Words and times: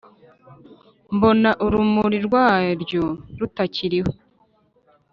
mbona 1.15 1.49
urumuri 1.65 2.17
rwaryo 2.27 3.05
rutakiriho 3.39 4.11